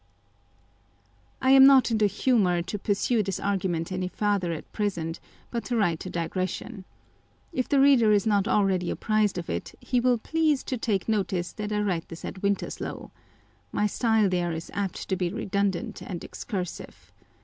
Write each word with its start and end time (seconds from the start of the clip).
I 1.43 1.51
am 1.51 1.67
not 1.67 1.91
in 1.91 1.99
the 1.99 2.07
humour 2.07 2.63
to 2.63 2.79
pursue 2.79 3.21
this 3.21 3.39
argument 3.39 3.91
any 3.91 4.07
farther 4.07 4.51
at 4.51 4.71
present, 4.73 5.19
but 5.51 5.63
to 5.65 5.75
write 5.77 6.03
a 6.07 6.09
digression. 6.09 6.85
If 7.53 7.69
the 7.69 7.79
reader 7.79 8.11
is 8.11 8.25
not 8.25 8.47
already 8.47 8.89
apprised 8.89 9.37
of 9.37 9.47
it, 9.47 9.75
he 9.79 9.99
will 9.99 10.17
please 10.17 10.63
to 10.63 10.77
take 10.79 11.07
notice 11.07 11.51
that 11.53 11.71
I 11.71 11.81
write 11.81 12.09
this 12.09 12.25
at 12.25 12.41
Winterslow. 12.41 13.11
My 13.71 13.85
style 13.85 14.27
there 14.27 14.51
is 14.51 14.71
apt 14.73 15.07
to 15.07 15.15
be 15.15 15.29
redundant 15.31 16.01
and 16.01 16.23
excursive. 16.23 17.11